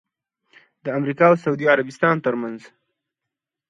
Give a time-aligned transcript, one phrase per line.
[0.83, 2.59] د امریکا اوسعودي عربستان ترمنځ